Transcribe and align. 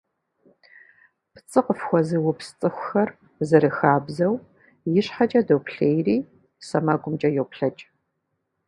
ПцӀы 1.33 1.61
къыфхуэзыупс 1.65 2.47
цӀыхухэр, 2.59 3.09
зэрыхабзэу, 3.47 4.35
ищхьэкӀэ 4.99 5.41
доплъейри, 5.47 6.17
сэмэгумкӀэ 6.67 7.29
йоплъэкӀ. 7.35 7.83